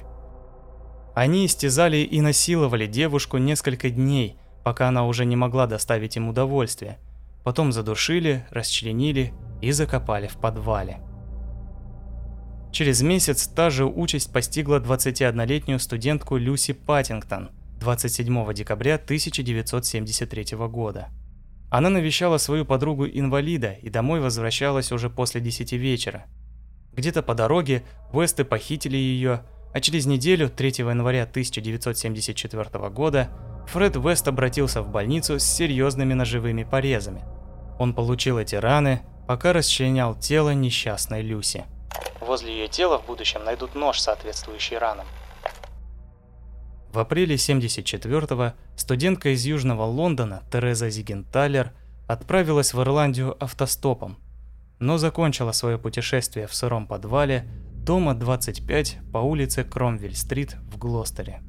[1.14, 6.98] Они истязали и насиловали девушку несколько дней– пока она уже не могла доставить им удовольствие.
[7.44, 11.00] Потом задушили, расчленили и закопали в подвале.
[12.72, 21.10] Через месяц та же участь постигла 21-летнюю студентку Люси Паттингтон 27 декабря 1973 года.
[21.74, 26.26] Она навещала свою подругу-инвалида и домой возвращалась уже после 10 вечера.
[26.92, 33.28] Где-то по дороге Весты похитили ее, а через неделю, 3 января 1974 года,
[33.66, 37.24] Фред Вест обратился в больницу с серьезными ножевыми порезами.
[37.80, 41.64] Он получил эти раны, пока расчленял тело несчастной Люси.
[42.20, 45.08] Возле ее тела в будущем найдут нож, соответствующий ранам.
[46.94, 51.72] В апреле 74-го студентка из Южного Лондона Тереза Зигенталер
[52.06, 54.16] отправилась в Ирландию автостопом,
[54.78, 61.42] но закончила свое путешествие в сыром подвале дома 25 по улице Кромвель-стрит в Глостере.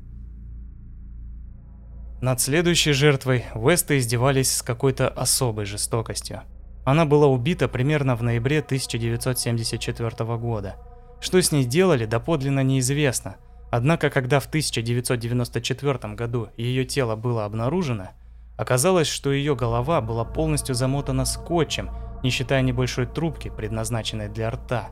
[2.22, 6.42] Над следующей жертвой Весты издевались с какой-то особой жестокостью.
[6.86, 10.78] Она была убита примерно в ноябре 1974 года.
[11.22, 13.36] Что с ней делали, доподлинно неизвестно.
[13.76, 18.12] Однако, когда в 1994 году ее тело было обнаружено,
[18.56, 21.90] оказалось, что ее голова была полностью замотана скотчем,
[22.24, 24.92] не считая небольшой трубки, предназначенной для рта.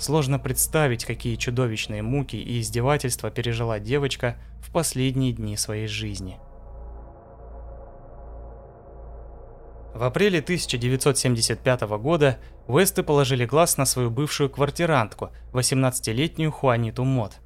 [0.00, 6.40] Сложно представить, какие чудовищные муки и издевательства пережила девочка в последние дни своей жизни.
[9.94, 17.40] В апреле 1975 года Весты положили глаз на свою бывшую квартирантку, 18-летнюю Хуаниту Мот.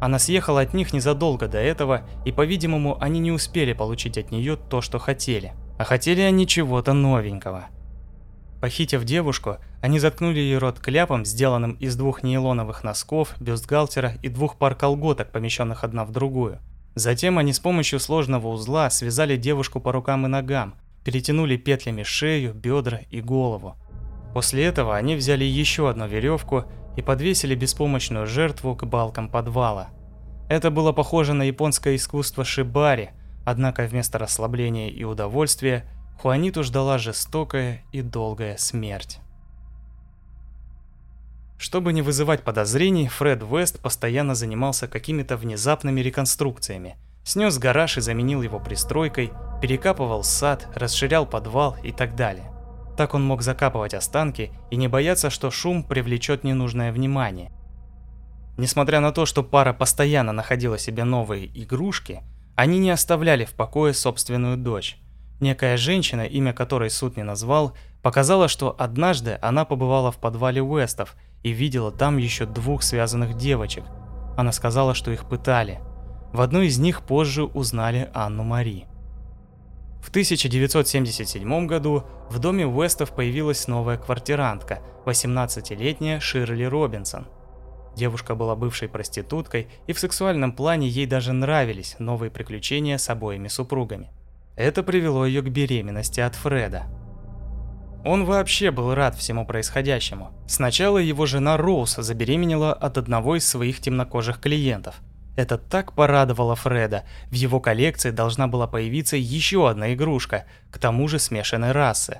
[0.00, 4.56] Она съехала от них незадолго до этого, и, по-видимому, они не успели получить от нее
[4.56, 5.54] то, что хотели.
[5.78, 7.66] А хотели они чего-то новенького.
[8.60, 14.56] Похитив девушку, они заткнули ей рот кляпом, сделанным из двух нейлоновых носков, бюстгальтера и двух
[14.56, 16.58] пар колготок, помещенных одна в другую.
[16.96, 20.74] Затем они с помощью сложного узла связали девушку по рукам и ногам,
[21.04, 23.76] перетянули петлями шею, бедра и голову.
[24.34, 26.64] После этого они взяли еще одну веревку
[26.98, 29.90] и подвесили беспомощную жертву к балкам подвала.
[30.48, 33.10] Это было похоже на японское искусство шибари,
[33.46, 35.84] однако вместо расслабления и удовольствия
[36.20, 39.20] Хуаниту ждала жестокая и долгая смерть.
[41.56, 48.42] Чтобы не вызывать подозрений, Фред Вест постоянно занимался какими-то внезапными реконструкциями– снес гараж и заменил
[48.42, 49.32] его пристройкой,
[49.62, 52.50] перекапывал сад, расширял подвал и так далее.
[52.98, 57.50] Так он мог закапывать останки и не бояться, что шум привлечет ненужное внимание.
[58.58, 62.22] Несмотря на то, что пара постоянно находила себе новые игрушки,
[62.56, 64.98] они не оставляли в покое собственную дочь.
[65.40, 67.72] Некая женщина, имя которой суд не назвал,
[68.02, 73.84] показала, что однажды она побывала в подвале Уэстов и видела там еще двух связанных девочек.
[74.36, 75.80] Она сказала, что их пытали–
[76.32, 78.86] в одной из них позже узнали Анну Мари.
[80.08, 87.26] В 1977 году в доме Уэстов появилась новая квартирантка, 18-летняя Ширли Робинсон.
[87.94, 93.48] Девушка была бывшей проституткой, и в сексуальном плане ей даже нравились новые приключения с обоими
[93.48, 94.10] супругами.
[94.56, 96.84] Это привело ее к беременности от Фреда.
[98.02, 100.32] Он вообще был рад всему происходящему.
[100.46, 104.94] Сначала его жена Роуз забеременела от одного из своих темнокожих клиентов–
[105.38, 107.04] это так порадовало Фреда.
[107.30, 112.18] В его коллекции должна была появиться еще одна игрушка, к тому же смешанной расы.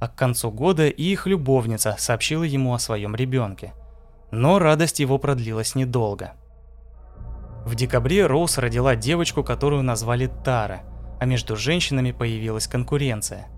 [0.00, 3.74] А к концу года и их любовница сообщила ему о своем ребенке.
[4.30, 6.32] Но радость его продлилась недолго.
[7.66, 10.84] В декабре Роуз родила девочку, которую назвали Тара,
[11.20, 13.48] а между женщинами появилась конкуренция.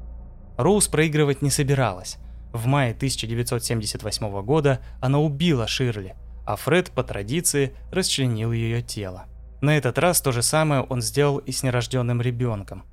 [0.56, 2.16] Роуз проигрывать не собиралась.
[2.52, 6.16] В мае 1978 года она убила Ширли–
[6.46, 9.26] а Фред по традиции расчленил ее тело.
[9.60, 12.84] На этот раз то же самое он сделал и с нерожденным ребенком.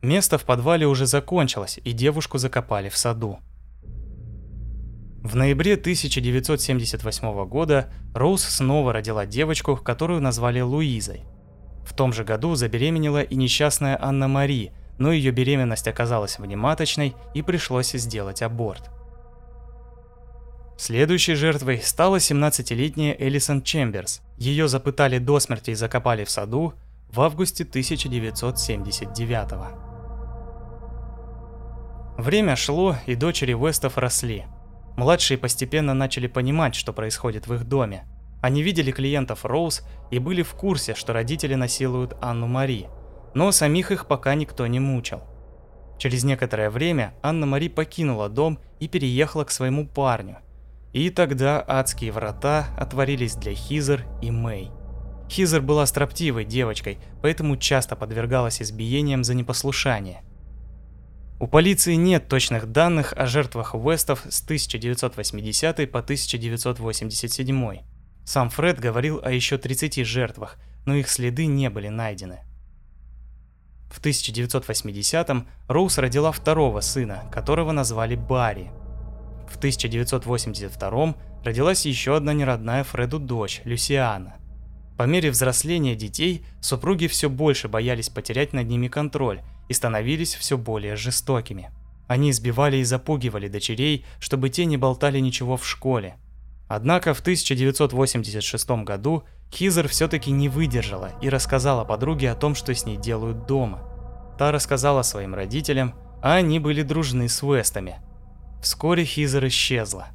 [0.00, 3.38] Место в подвале уже закончилось, и девушку закопали в саду.
[5.22, 11.22] В ноябре 1978 года Роуз снова родила девочку, которую назвали Луизой.
[11.86, 17.42] В том же году забеременела и несчастная Анна Мари, но ее беременность оказалась внематочной и
[17.42, 18.90] пришлось сделать аборт.
[20.76, 24.20] Следующей жертвой стала 17-летняя Элисон Чемберс.
[24.38, 26.74] Ее запытали до смерти и закопали в саду
[27.10, 29.92] в августе 1979 года.
[32.18, 34.44] Время шло, и дочери Уэстов росли.
[34.96, 38.04] Младшие постепенно начали понимать, что происходит в их доме.
[38.42, 42.88] Они видели клиентов Роуз и были в курсе, что родители насилуют Анну Мари,
[43.34, 45.22] но самих их пока никто не мучил.
[45.98, 50.38] Через некоторое время Анна Мари покинула дом и переехала к своему парню.
[50.92, 54.70] И тогда адские врата отворились для Хизер и Мэй.
[55.30, 60.22] Хизер была строптивой девочкой, поэтому часто подвергалась избиениям за непослушание–
[61.42, 67.78] у полиции нет точных данных о жертвах Уэстов с 1980 по 1987.
[68.24, 72.42] Сам Фред говорил о еще 30 жертвах, но их следы не были найдены.
[73.90, 78.70] В 1980-м Роуз родила второго сына, которого назвали Барри.
[79.48, 84.36] В 1982-м родилась еще одна неродная Фреду дочь, Люсиана.
[84.96, 90.56] По мере взросления детей супруги все больше боялись потерять над ними контроль и становились все
[90.58, 91.70] более жестокими.
[92.06, 96.16] Они избивали и запугивали дочерей, чтобы те не болтали ничего в школе.
[96.68, 102.86] Однако в 1986 году Хизер все-таки не выдержала и рассказала подруге о том, что с
[102.86, 103.80] ней делают дома.
[104.38, 108.00] Та рассказала своим родителям, а они были дружны с Вестами.
[108.62, 110.06] Вскоре Хизер исчезла.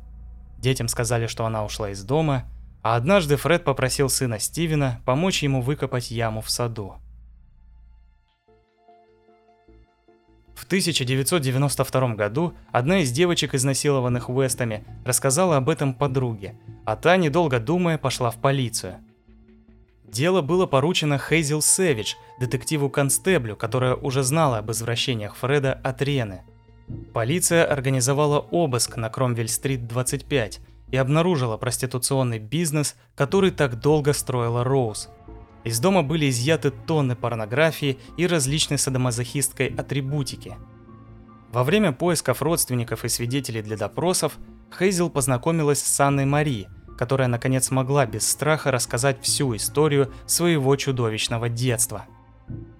[0.57, 2.45] Детям сказали, что она ушла из дома,
[2.81, 6.95] а однажды Фред попросил сына Стивена помочь ему выкопать яму в саду.
[10.55, 17.59] В 1992 году одна из девочек, изнасилованных Уэстами, рассказала об этом подруге, а та, недолго
[17.59, 18.99] думая, пошла в полицию.
[20.05, 26.43] Дело было поручено Хейзел Сэвидж, детективу-констеблю, которая уже знала об извращениях Фреда от Рены.
[27.13, 30.61] Полиция организовала обыск на Кромвель-стрит 25
[30.91, 35.09] и обнаружила проституционный бизнес, который так долго строила Роуз–
[35.67, 40.55] из дома были изъяты тонны порнографии и различной садомазохистской атрибутики.
[41.51, 44.37] Во время поисков родственников и свидетелей для допросов
[44.79, 51.49] Хейзел познакомилась с Анной Мари, которая наконец смогла без страха рассказать всю историю своего чудовищного
[51.49, 52.05] детства.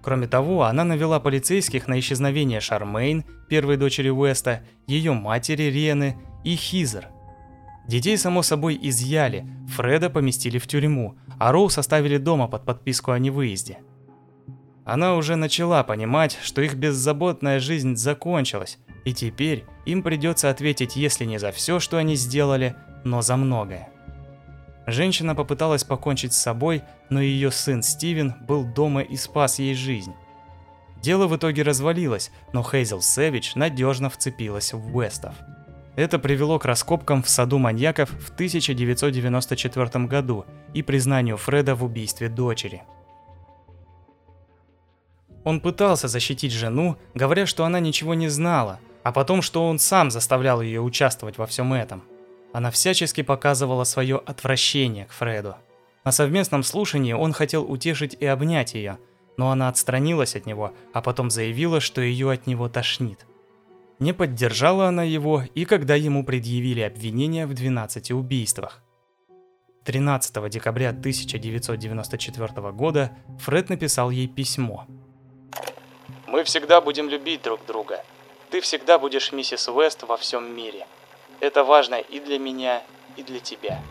[0.02, 6.56] Кроме того, она навела полицейских на исчезновение Шармейн, первой дочери Уэста, ее матери Рены и
[6.56, 7.10] Хизер–
[7.88, 13.20] Детей, само собой, изъяли, Фреда поместили в тюрьму, а Роуз оставили дома под подписку о
[13.20, 13.80] невыезде.
[14.84, 21.24] Она уже начала понимать, что их беззаботная жизнь закончилась, и теперь им придется ответить, если
[21.24, 23.90] не за все, что они сделали, но за многое.
[24.88, 30.14] Женщина попыталась покончить с собой, но ее сын Стивен был дома и спас ей жизнь.
[31.02, 35.36] Дело в итоге развалилось, но Хейзел Сэвидж надежно вцепилась в Уэстов–
[35.98, 42.30] это привело к раскопкам в саду маньяков в 1994 году и признанию Фреда в убийстве
[42.30, 42.84] дочери.
[45.44, 50.12] Он пытался защитить жену, говоря, что она ничего не знала, а потом, что он сам
[50.12, 52.04] заставлял ее участвовать во всем этом.
[52.54, 55.56] Она всячески показывала свое отвращение к Фреду.
[56.04, 58.98] На совместном слушании он хотел утешить и обнять ее,
[59.36, 63.26] но она отстранилась от него, а потом заявила, что ее от него тошнит.
[64.00, 68.84] Не поддержала она его и когда ему предъявили обвинения в 12 убийствах.
[69.86, 74.86] 13 декабря 1994 года Фред написал ей письмо.
[76.28, 78.04] «Мы всегда будем любить друг друга.
[78.50, 80.86] Ты всегда будешь миссис Уэст во всем мире.
[81.40, 82.82] Это важно и для меня,
[83.16, 83.82] и для тебя».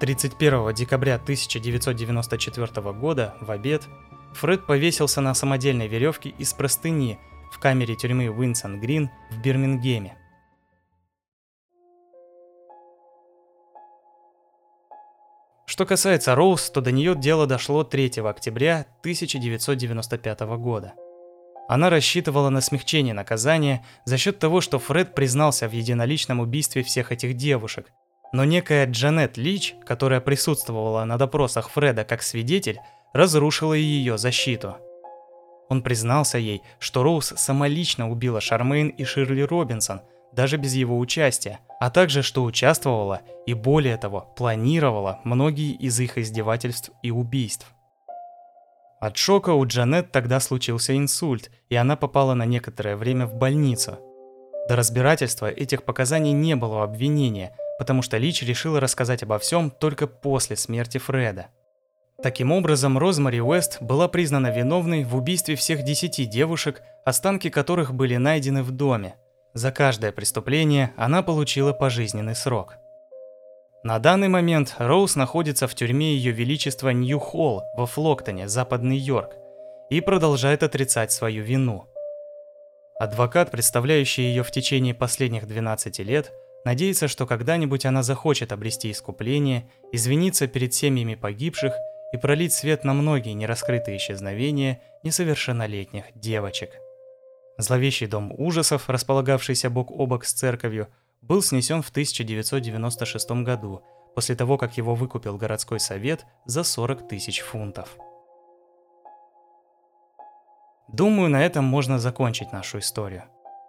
[0.00, 3.82] 31 декабря 1994 года в обед
[4.34, 7.18] Фред повесился на самодельной веревке из простыни–
[7.50, 10.16] в камере тюрьмы Уинсон Грин в Бирмингеме.
[15.66, 20.94] Что касается Роуз, то до нее дело дошло 3 октября 1995 года.
[21.70, 27.12] Она рассчитывала на смягчение наказания за счет того, что Фред признался в единоличном убийстве всех
[27.12, 27.92] этих девушек.
[28.32, 32.80] Но некая Джанет Лич, которая присутствовала на допросах Фреда как свидетель,
[33.12, 34.76] разрушила ее защиту–
[35.70, 40.00] он признался ей, что Роуз самолично убила Шармейн и Ширли Робинсон,
[40.32, 46.18] даже без его участия, а также что участвовала и более того, планировала многие из их
[46.18, 47.72] издевательств и убийств.
[49.00, 53.98] От шока у Джанет тогда случился инсульт, и она попала на некоторое время в больницу.
[54.68, 60.06] До разбирательства этих показаний не было обвинения, потому что Лич решила рассказать обо всем только
[60.06, 61.46] после смерти Фреда.
[62.22, 68.16] Таким образом, Розмари Уэст была признана виновной в убийстве всех десяти девушек, останки которых были
[68.16, 69.14] найдены в доме.
[69.54, 72.76] За каждое преступление она получила пожизненный срок.
[73.82, 79.32] На данный момент Роуз находится в тюрьме Ее Величества Нью-Холл во Флоктоне, Западный Йорк,
[79.88, 81.86] и продолжает отрицать свою вину.
[82.98, 86.30] Адвокат, представляющий ее в течение последних 12 лет,
[86.66, 91.72] надеется, что когда-нибудь она захочет обрести искупление, извиниться перед семьями погибших
[92.12, 96.72] и пролить свет на многие нераскрытые исчезновения несовершеннолетних девочек.
[97.56, 100.88] Зловещий дом ужасов, располагавшийся бок о бок с церковью,
[101.22, 103.82] был снесен в 1996 году,
[104.14, 107.96] после того, как его выкупил городской совет за 40 тысяч фунтов.
[110.88, 113.24] Думаю, на этом можно закончить нашу историю.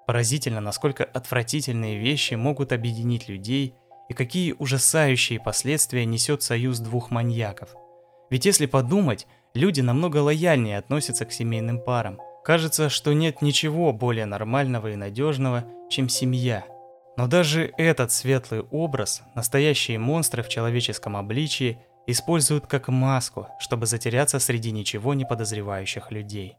[0.08, 3.76] Поразительно, насколько отвратительные вещи могут объединить людей
[4.10, 7.76] и какие ужасающие последствия несет союз двух маньяков.
[8.30, 12.20] Ведь если подумать, люди намного лояльнее относятся к семейным парам.
[12.44, 16.66] Кажется, что нет ничего более нормального и надежного, чем семья.
[17.22, 24.40] Но даже этот светлый образ настоящие монстры в человеческом обличии используют как маску, чтобы затеряться
[24.40, 26.58] среди ничего не подозревающих людей.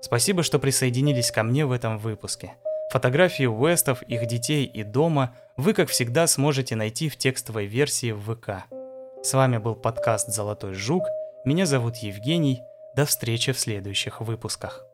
[0.00, 2.54] Спасибо, что присоединились ко мне в этом выпуске.
[2.92, 8.32] Фотографии Уэстов, их детей и дома вы, как всегда, сможете найти в текстовой версии в
[8.32, 8.66] ВК.
[9.24, 11.02] С вами был подкаст «Золотой жук».
[11.44, 12.62] Меня зовут Евгений.
[12.94, 14.86] До встречи в следующих выпусках.